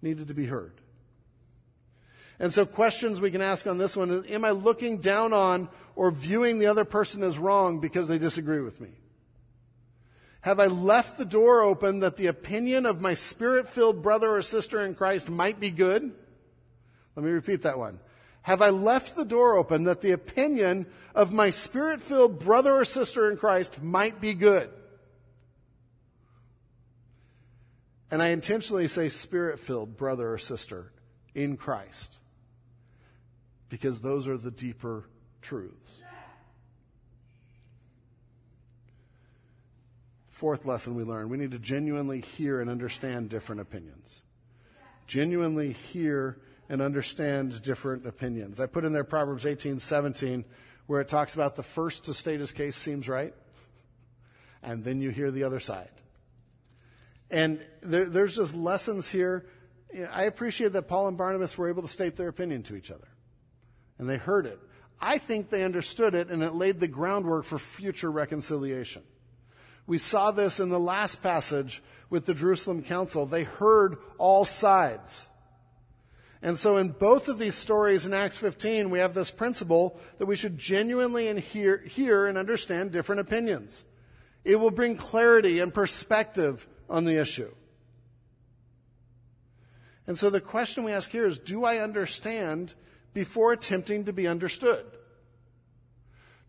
[0.02, 0.74] needed to be heard.
[2.38, 5.68] And so, questions we can ask on this one is Am I looking down on
[5.94, 8.90] or viewing the other person as wrong because they disagree with me?
[10.42, 14.42] Have I left the door open that the opinion of my spirit filled brother or
[14.42, 16.12] sister in Christ might be good?
[17.16, 17.98] Let me repeat that one.
[18.42, 22.84] Have I left the door open that the opinion of my spirit filled brother or
[22.84, 24.70] sister in Christ might be good?
[28.10, 30.92] And I intentionally say spirit filled brother or sister
[31.34, 32.18] in Christ
[33.76, 35.04] because those are the deeper
[35.42, 36.00] truths.
[40.30, 44.22] Fourth lesson we learn we need to genuinely hear and understand different opinions.
[45.06, 46.38] Genuinely hear
[46.70, 48.62] and understand different opinions.
[48.62, 50.46] I put in there Proverbs 18 17,
[50.86, 53.34] where it talks about the first to state his case seems right,
[54.62, 55.92] and then you hear the other side.
[57.30, 59.44] And there, there's just lessons here.
[60.10, 63.08] I appreciate that Paul and Barnabas were able to state their opinion to each other
[63.98, 64.60] and they heard it.
[65.00, 69.02] I think they understood it and it laid the groundwork for future reconciliation.
[69.86, 73.26] We saw this in the last passage with the Jerusalem Council.
[73.26, 75.28] They heard all sides.
[76.42, 80.26] And so in both of these stories in Acts 15, we have this principle that
[80.26, 83.84] we should genuinely hear, hear and understand different opinions.
[84.44, 87.52] It will bring clarity and perspective on the issue.
[90.06, 92.74] And so the question we ask here is, do I understand
[93.16, 94.84] before attempting to be understood?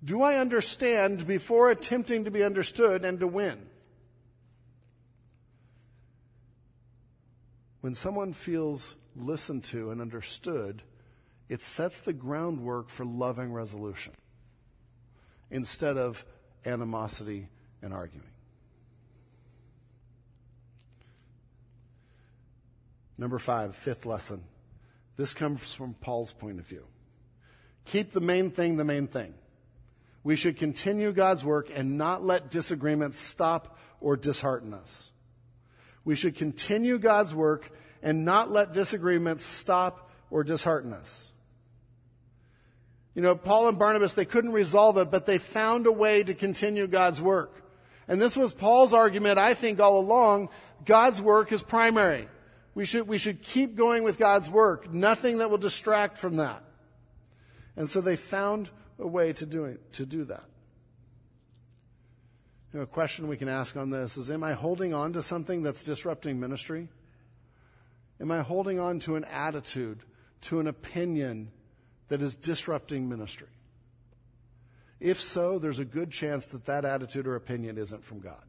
[0.03, 3.58] Do I understand before attempting to be understood and to win?
[7.80, 10.84] When someone feels listened to and understood,
[11.47, 14.12] it sets the groundwork for loving resolution
[15.49, 16.25] instead of
[16.65, 17.47] animosity
[17.82, 18.27] and arguing.
[23.17, 24.43] Number five, fifth lesson
[25.17, 26.86] this comes from Paul's point of view.
[27.86, 29.34] Keep the main thing the main thing.
[30.23, 35.12] We should continue God's work and not let disagreements stop or dishearten us.
[36.06, 37.71] We should continue God's work
[38.03, 41.32] and not let disagreements stop or dishearten us.
[43.15, 46.34] You know, Paul and Barnabas, they couldn't resolve it, but they found a way to
[46.36, 47.63] continue God's work.
[48.08, 50.49] And this was Paul's argument, I think, all along.
[50.86, 52.27] God's work is primary.
[52.78, 56.62] We should, we should keep going with God's work, nothing that will distract from that.
[57.76, 60.44] And so they found a way to do, it, to do that.
[62.72, 65.24] You know, a question we can ask on this is Am I holding on to
[65.24, 66.88] something that's disrupting ministry?
[68.22, 70.04] Am I holding on to an attitude,
[70.42, 71.50] to an opinion
[72.10, 73.50] that is disrupting ministry?
[75.00, 78.44] If so, there's a good chance that that attitude or opinion isn't from God.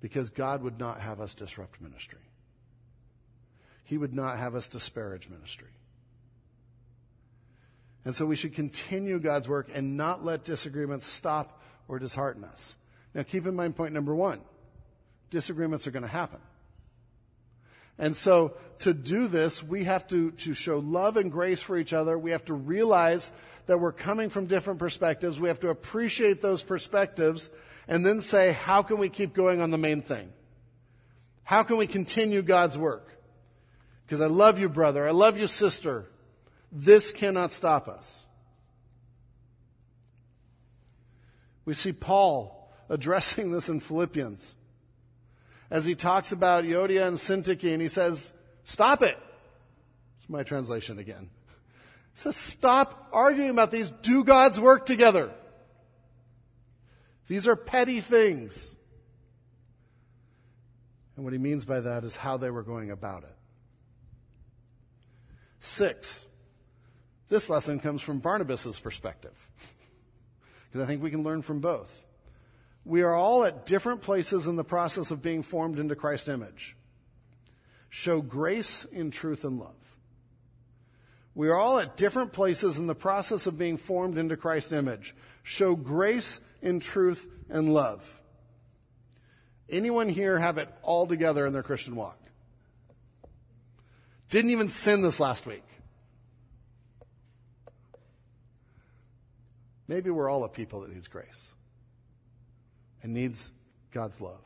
[0.00, 2.18] Because God would not have us disrupt ministry.
[3.92, 5.68] He would not have us disparage ministry.
[8.06, 12.76] And so we should continue God's work and not let disagreements stop or dishearten us.
[13.12, 14.40] Now, keep in mind point number one
[15.28, 16.40] disagreements are going to happen.
[17.98, 21.92] And so, to do this, we have to, to show love and grace for each
[21.92, 22.18] other.
[22.18, 23.30] We have to realize
[23.66, 25.38] that we're coming from different perspectives.
[25.38, 27.50] We have to appreciate those perspectives
[27.86, 30.32] and then say, how can we keep going on the main thing?
[31.42, 33.11] How can we continue God's work?
[34.12, 35.08] Because I love you, brother.
[35.08, 36.04] I love you, sister.
[36.70, 38.26] This cannot stop us.
[41.64, 44.54] We see Paul addressing this in Philippians
[45.70, 49.18] as he talks about Euodia and Syntyche, and he says, Stop it.
[50.18, 51.30] It's my translation again.
[52.12, 53.90] He says, Stop arguing about these.
[54.02, 55.30] Do God's work together.
[57.28, 58.74] These are petty things.
[61.16, 63.36] And what he means by that is how they were going about it.
[65.64, 66.26] Six,
[67.28, 69.48] this lesson comes from Barnabas' perspective,
[70.64, 72.04] because I think we can learn from both.
[72.84, 76.74] We are all at different places in the process of being formed into Christ's image.
[77.90, 79.76] Show grace in truth and love.
[81.32, 85.14] We are all at different places in the process of being formed into Christ's image.
[85.44, 88.20] Show grace in truth and love.
[89.70, 92.18] Anyone here have it all together in their Christian walk?
[94.32, 95.62] Didn't even sin this last week.
[99.86, 101.52] Maybe we're all a people that needs grace.
[103.02, 103.52] and needs
[103.90, 104.40] God's love.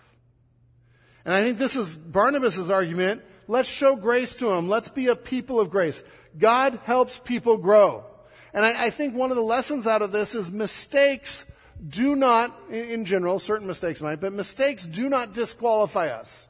[1.24, 3.22] And I think this is Barnabas' argument.
[3.47, 4.68] Let's show grace to him.
[4.68, 6.03] Let's be a people of grace.
[6.37, 8.05] God helps people grow.
[8.53, 11.45] And I, I think one of the lessons out of this is mistakes
[11.87, 16.49] do not, in general, certain mistakes might, but mistakes do not disqualify us.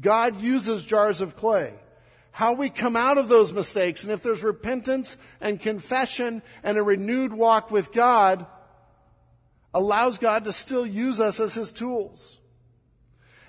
[0.00, 1.74] God uses jars of clay.
[2.34, 6.82] How we come out of those mistakes, and if there's repentance and confession and a
[6.82, 8.44] renewed walk with God,
[9.72, 12.40] allows God to still use us as His tools.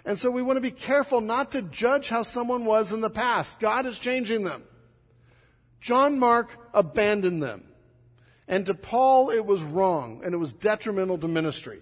[0.05, 3.09] And so we want to be careful not to judge how someone was in the
[3.09, 3.59] past.
[3.59, 4.63] God is changing them.
[5.81, 7.63] John Mark abandoned them.
[8.47, 11.79] And to Paul, it was wrong and it was detrimental to ministry.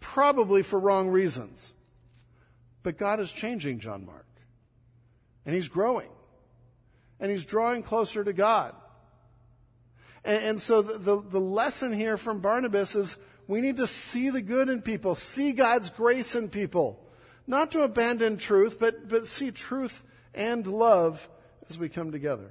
[0.00, 1.74] Probably for wrong reasons.
[2.82, 4.24] But God is changing John Mark.
[5.46, 6.08] And he's growing.
[7.18, 8.74] And he's drawing closer to God.
[10.24, 14.30] And, and so the, the, the lesson here from Barnabas is we need to see
[14.30, 17.04] the good in people, see God's grace in people.
[17.46, 21.28] Not to abandon truth, but, but see truth and love
[21.68, 22.50] as we come together.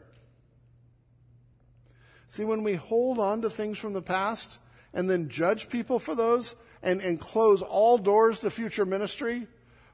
[2.28, 4.60] See, when we hold on to things from the past
[4.94, 9.48] and then judge people for those and, and close all doors to future ministry,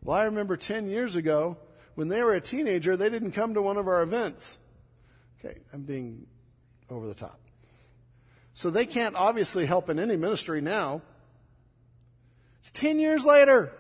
[0.04, 1.58] well, I remember 10 years ago
[1.96, 4.60] when they were a teenager, they didn't come to one of our events.
[5.39, 6.28] Okay, I'm being
[6.89, 7.39] over the top.
[8.54, 11.02] So they can't obviously help in any ministry now.
[12.60, 13.72] It's 10 years later.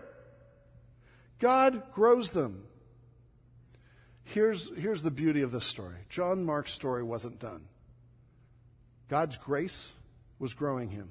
[1.39, 2.65] God grows them.
[4.23, 7.65] Here's, here's the beauty of this story John Mark's story wasn't done.
[9.07, 9.93] God's grace
[10.39, 11.09] was growing him.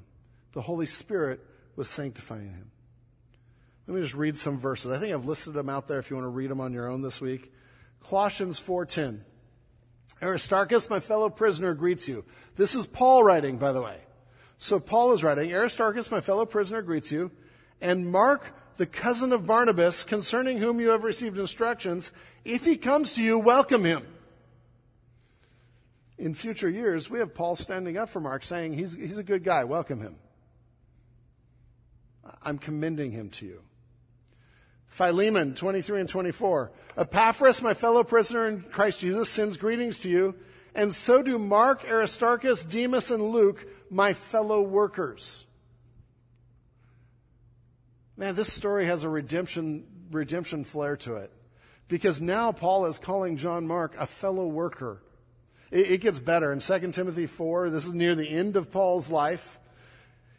[0.53, 1.41] The Holy Spirit
[1.77, 2.71] was sanctifying him.
[3.87, 4.91] Let me just read some verses.
[4.91, 6.89] I think I've listed them out there if you want to read them on your
[6.89, 7.53] own this week.
[8.01, 9.25] Colossians 4:10.
[10.23, 12.25] Aristarchus, my fellow prisoner, greets you.
[12.57, 13.99] This is Paul writing, by the way.
[14.57, 17.31] So Paul is writing, Aristarchus, my fellow prisoner, greets you,
[17.81, 22.13] and Mark, the cousin of Barnabas, concerning whom you have received instructions,
[22.45, 24.07] if he comes to you, welcome him
[26.19, 29.45] in future years, we have Paul standing up for Mark saying, he's, he's a good
[29.45, 30.17] guy, welcome him.
[32.43, 33.61] I'm commending him to you.
[34.95, 36.71] Philemon 23 and 24.
[36.97, 40.37] Epaphras, my fellow prisoner in Christ Jesus, sends greetings to you,
[40.73, 45.47] and so do Mark, Aristarchus, Demas, and Luke, my fellow workers.
[48.17, 51.33] Man, this story has a redemption, redemption flair to it.
[51.89, 55.03] Because now Paul is calling John Mark a fellow worker
[55.73, 56.53] it, it gets better.
[56.53, 59.59] In 2 Timothy 4, this is near the end of Paul's life.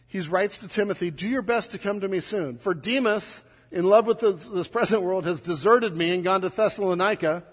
[0.07, 2.57] He writes to Timothy, Do your best to come to me soon.
[2.57, 6.49] For Demas, in love with this, this present world, has deserted me and gone to
[6.49, 7.43] Thessalonica.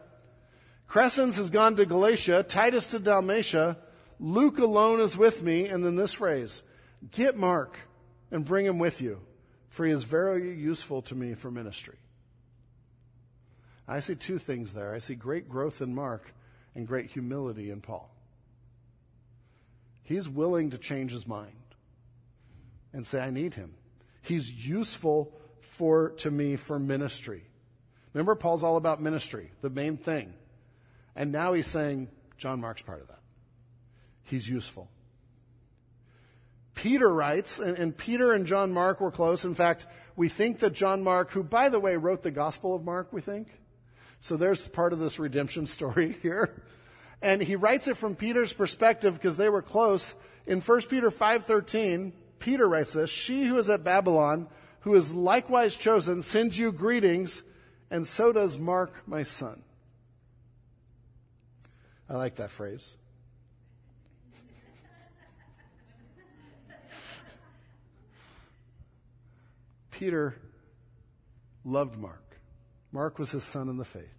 [0.89, 3.79] Crescens has gone to Galatia, Titus to Dalmatia.
[4.21, 5.67] Luke alone is with me.
[5.67, 6.63] And then this phrase
[7.11, 7.79] Get Mark
[8.31, 9.21] and bring him with you,
[9.69, 11.97] for he is very useful to me for ministry.
[13.89, 14.95] I see two things there.
[14.95, 16.33] I see great growth in Mark,
[16.75, 18.11] and great humility in Paul.
[20.03, 21.53] He's willing to change his mind
[22.93, 23.75] and say, I need him.
[24.23, 25.33] He's useful
[25.73, 27.43] for, to me for ministry.
[28.13, 30.35] Remember, Paul's all about ministry, the main thing.
[31.17, 33.21] And now he's saying, John Mark's part of that.
[34.23, 34.91] He's useful.
[36.75, 39.45] Peter writes, and, and, Peter and John Mark were close.
[39.45, 42.85] In fact, we think that John Mark, who, by the way, wrote the Gospel of
[42.85, 43.49] Mark, we think,
[44.21, 46.63] so there's part of this redemption story here.
[47.23, 50.17] And he writes it from Peter's perspective because they were close.
[50.47, 54.49] In 1 Peter 5:13, Peter writes this, "She who is at Babylon,
[54.83, 57.43] who is likewise chosen, sends you greetings,
[57.91, 59.63] and so does Mark, my son."
[62.09, 62.97] I like that phrase.
[69.91, 70.37] Peter
[71.65, 72.37] loved Mark.
[72.93, 74.15] Mark was his son in the faith.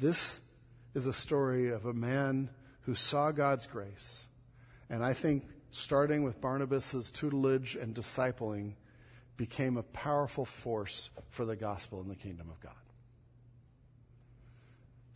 [0.00, 0.40] This
[0.94, 2.50] is a story of a man
[2.82, 4.26] who saw God's grace.
[4.90, 5.44] And I think
[5.74, 8.74] starting with Barnabas' tutelage and discipling
[9.36, 12.72] became a powerful force for the gospel in the kingdom of God.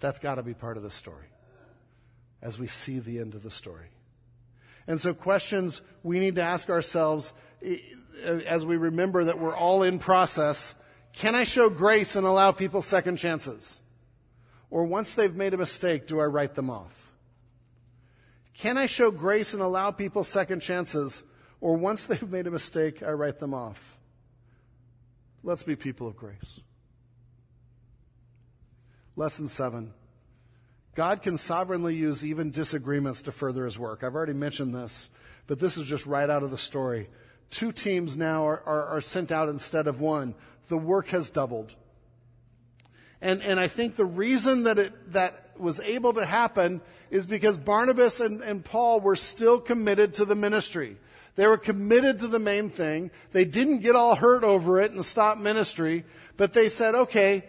[0.01, 1.27] That's got to be part of the story
[2.43, 3.89] as we see the end of the story.
[4.87, 7.33] And so, questions we need to ask ourselves
[8.25, 10.75] as we remember that we're all in process
[11.13, 13.81] can I show grace and allow people second chances?
[14.71, 17.08] Or once they've made a mistake, do I write them off?
[18.59, 21.23] Can I show grace and allow people second chances?
[21.61, 23.99] Or once they've made a mistake, I write them off?
[25.45, 26.61] Let's be people of grace.
[29.15, 29.95] Lesson seven.
[30.97, 34.03] God can sovereignly use even disagreements to further his work.
[34.03, 35.11] I've already mentioned this,
[35.47, 37.09] but this is just right out of the story.
[37.51, 40.35] Two teams now are, are, are sent out instead of one.
[40.67, 41.77] The work has doubled.
[43.21, 46.81] And, and I think the reason that it, that was able to happen
[47.11, 50.97] is because Barnabas and, and Paul were still committed to the ministry.
[51.37, 53.11] They were committed to the main thing.
[53.33, 56.05] They didn't get all hurt over it and stop ministry,
[56.37, 57.45] but they said, okay,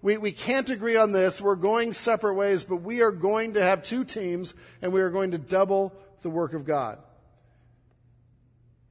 [0.00, 1.40] we, we can't agree on this.
[1.40, 5.10] We're going separate ways, but we are going to have two teams and we are
[5.10, 5.92] going to double
[6.22, 6.98] the work of God.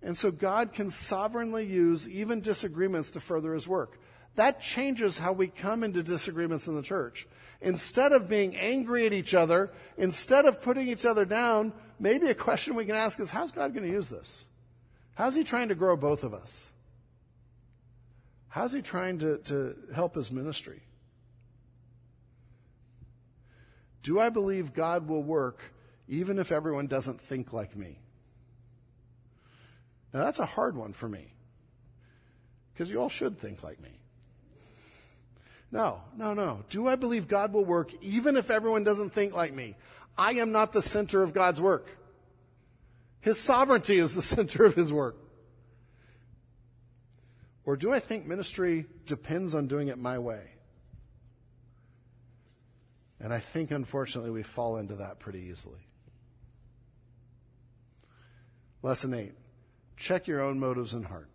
[0.02, 4.00] And so God can sovereignly use even disagreements to further his work.
[4.36, 7.28] That changes how we come into disagreements in the church.
[7.62, 12.36] Instead of being angry at each other, instead of putting each other down, maybe a
[12.36, 14.46] question we can ask is how's God going to use this?
[15.14, 16.72] How's he trying to grow both of us?
[18.48, 20.82] How's he trying to, to help his ministry?
[24.04, 25.62] Do I believe God will work
[26.08, 28.00] even if everyone doesn't think like me?
[30.14, 31.34] Now, that's a hard one for me
[32.74, 34.01] because you all should think like me.
[35.72, 36.64] No, no, no.
[36.70, 39.76] Do I believe God will work even if everyone doesn't think like me?
[40.18, 41.88] I am not the center of God's work.
[43.22, 45.18] His sovereignty is the center of his work.
[47.64, 50.42] Or do I think ministry depends on doing it my way?
[53.20, 55.80] And I think, unfortunately, we fall into that pretty easily.
[58.82, 59.34] Lesson eight
[59.96, 61.30] check your own motives and heart.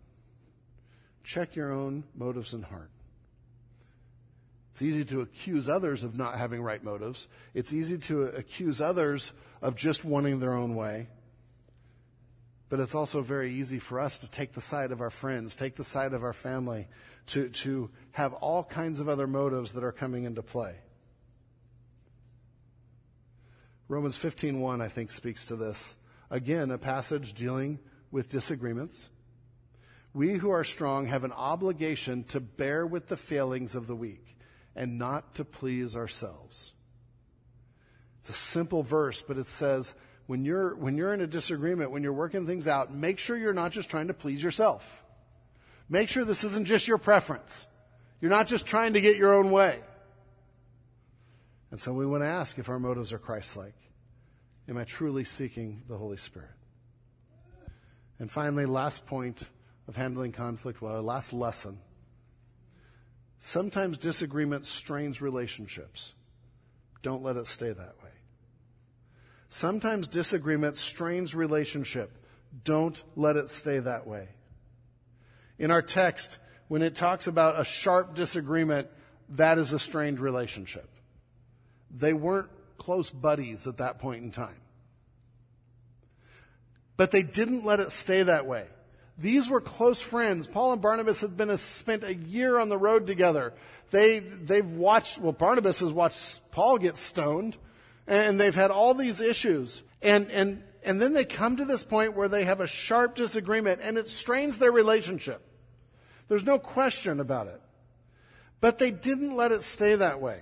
[1.23, 2.91] Check your own motives and heart.
[4.77, 7.27] It's easy to accuse others of not having right motives.
[7.55, 11.07] It's easy to accuse others of just wanting their own way.
[12.69, 15.77] But it's also very easy for us to take the side of our friends, take
[15.77, 16.87] the side of our family,
[17.25, 20.75] to, to have all kinds of other motives that are coming into play.
[23.87, 25.97] Romans 15:1 I think speaks to this.
[26.29, 27.79] Again, a passage dealing
[28.11, 29.09] with disagreements.
[30.13, 34.36] We who are strong have an obligation to bear with the failings of the weak
[34.77, 36.73] and not to please ourselves.
[38.19, 39.95] It's a simple verse, but it says
[40.27, 43.53] when you're, when you're in a disagreement, when you're working things out, make sure you're
[43.53, 45.03] not just trying to please yourself.
[45.89, 47.67] Make sure this isn't just your preference.
[48.19, 49.79] You're not just trying to get your own way.
[51.71, 53.75] And so we want to ask if our motives are Christ like.
[54.69, 56.49] Am I truly seeking the Holy Spirit?
[58.19, 59.47] And finally, last point
[59.87, 61.79] of handling conflict well, last lesson.
[63.39, 66.13] Sometimes disagreement strains relationships.
[67.01, 68.09] Don't let it stay that way.
[69.49, 72.11] Sometimes disagreement strains relationship.
[72.63, 74.29] Don't let it stay that way.
[75.59, 78.89] In our text, when it talks about a sharp disagreement,
[79.29, 80.89] that is a strained relationship.
[81.91, 84.61] They weren't close buddies at that point in time.
[86.97, 88.65] But they didn't let it stay that way.
[89.17, 90.45] These were close friends.
[90.45, 93.53] Paul and Barnabas had been a, spent a year on the road together.
[93.89, 97.57] They, they've watched, well, Barnabas has watched Paul get stoned,
[98.05, 99.81] and they've had all these issues.
[100.03, 103.81] And, and, and then they come to this point where they have a sharp disagreement,
[103.81, 105.41] and it strains their relationship.
[106.27, 107.61] There's no question about it.
[108.61, 110.41] But they didn't let it stay that way.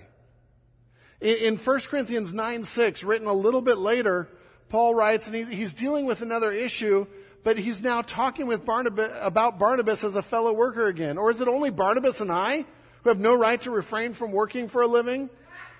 [1.20, 4.28] In, in 1 Corinthians 9 6, written a little bit later,
[4.68, 7.06] Paul writes, and he's, he's dealing with another issue
[7.46, 11.16] but he's now talking with Barnabas about Barnabas as a fellow worker again.
[11.16, 12.64] Or is it only Barnabas and I
[13.04, 15.30] who have no right to refrain from working for a living?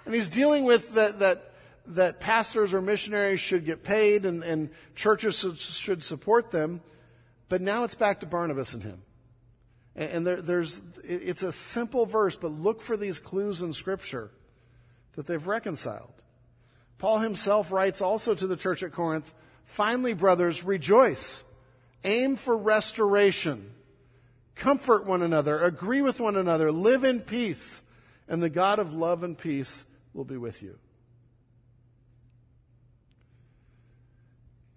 [0.04, 1.54] And he's dealing with that, that,
[1.88, 6.82] that pastors or missionaries should get paid and, and churches should support them.
[7.48, 9.02] But now it's back to Barnabas and him.
[9.96, 14.30] And, and there, there's, it's a simple verse, but look for these clues in Scripture
[15.16, 16.14] that they've reconciled.
[16.98, 21.42] Paul himself writes also to the church at Corinth, Finally, brothers, rejoice.
[22.06, 23.72] Aim for restoration.
[24.54, 25.60] Comfort one another.
[25.60, 26.72] Agree with one another.
[26.72, 27.82] Live in peace.
[28.28, 29.84] And the God of love and peace
[30.14, 30.78] will be with you.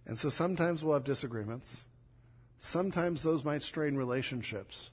[0.05, 1.85] And so sometimes we'll have disagreements.
[2.57, 4.89] Sometimes those might strain relationships.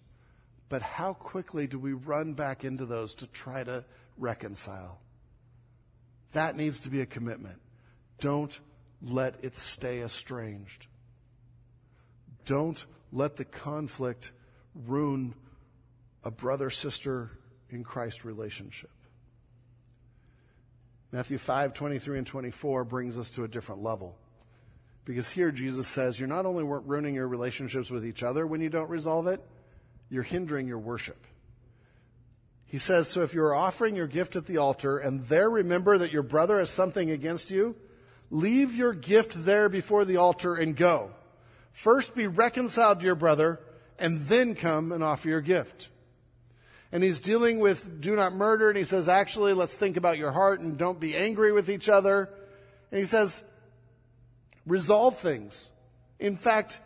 [0.69, 3.85] But how quickly do we run back into those to try to
[4.19, 5.01] reconcile?
[6.33, 7.61] That needs to be a commitment.
[8.21, 8.61] Don't
[9.01, 10.87] let it stay estranged.
[12.47, 14.33] Don't let the conflict
[14.75, 15.35] ruin
[16.25, 17.31] a brother sister
[17.71, 18.91] in Christ relationship.
[21.13, 24.17] Matthew 5, 23 and 24 brings us to a different level.
[25.05, 28.69] Because here Jesus says, you're not only ruining your relationships with each other when you
[28.69, 29.41] don't resolve it,
[30.09, 31.27] you're hindering your worship.
[32.65, 36.13] He says, so if you're offering your gift at the altar and there remember that
[36.13, 37.77] your brother has something against you,
[38.31, 41.11] leave your gift there before the altar and go.
[41.77, 43.61] First be reconciled to your brother,
[43.99, 45.91] and then come and offer your gift.
[46.91, 50.33] And he's dealing with do not murder, and he says, actually, let's think about your
[50.33, 52.31] heart and don't be angry with each other.
[52.91, 53.43] And he says,
[54.65, 55.71] resolve things.
[56.19, 56.81] In fact,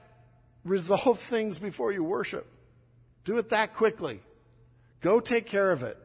[0.65, 2.49] resolve things before you worship.
[3.25, 4.21] Do it that quickly.
[5.03, 5.99] Go take care of it.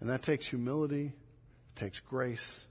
[0.00, 1.12] And that takes humility,
[1.74, 2.66] it takes grace,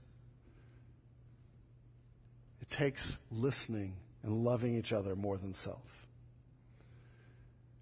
[2.68, 6.06] it takes listening and loving each other more than self.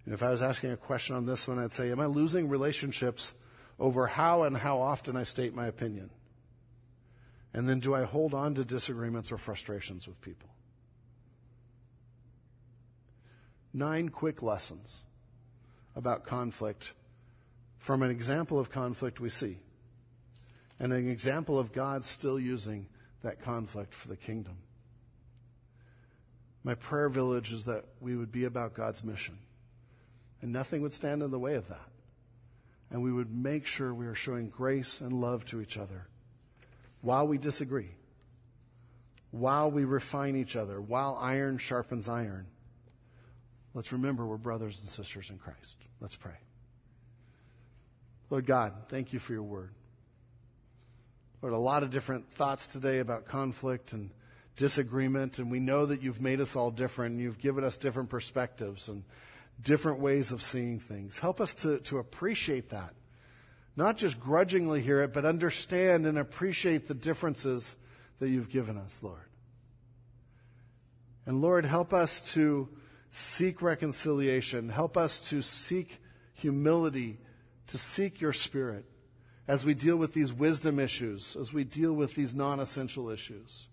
[0.05, 2.47] And if I was asking a question on this one, I'd say, Am I losing
[2.47, 3.33] relationships
[3.79, 6.09] over how and how often I state my opinion?
[7.53, 10.49] And then do I hold on to disagreements or frustrations with people?
[13.73, 15.03] Nine quick lessons
[15.95, 16.93] about conflict
[17.77, 19.57] from an example of conflict we see
[20.79, 22.87] and an example of God still using
[23.23, 24.57] that conflict for the kingdom.
[26.65, 29.37] My prayer village is that we would be about God's mission
[30.41, 31.87] and nothing would stand in the way of that.
[32.89, 36.07] And we would make sure we are showing grace and love to each other
[37.01, 37.91] while we disagree,
[39.29, 42.47] while we refine each other, while iron sharpens iron.
[43.75, 45.77] Let's remember we're brothers and sisters in Christ.
[46.01, 46.39] Let's pray.
[48.31, 49.69] Lord God, thank you for your word.
[51.43, 54.09] Lord, a lot of different thoughts today about conflict and
[54.55, 58.89] disagreement, and we know that you've made us all different, you've given us different perspectives
[58.89, 59.03] and
[59.61, 61.19] different ways of seeing things.
[61.19, 62.93] Help us to, to appreciate that.
[63.75, 67.77] Not just grudgingly hear it, but understand and appreciate the differences
[68.19, 69.27] that you've given us, Lord.
[71.25, 72.69] And Lord, help us to
[73.09, 74.69] seek reconciliation.
[74.69, 75.99] Help us to seek
[76.33, 77.17] humility
[77.67, 78.85] to seek your spirit
[79.47, 83.67] as we deal with these wisdom issues, as we deal with these non essential issues.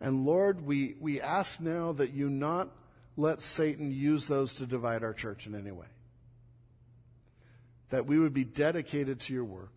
[0.00, 2.68] And Lord, we, we ask now that you not
[3.16, 5.86] let Satan use those to divide our church in any way.
[7.88, 9.72] That we would be dedicated to your work,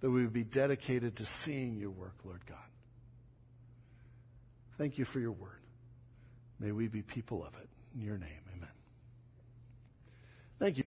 [0.00, 2.58] that we would be dedicated to seeing your work, Lord God.
[4.76, 5.60] Thank you for your word.
[6.60, 7.68] May we be people of it.
[7.94, 8.68] In your name, amen.
[10.58, 10.84] Thank you.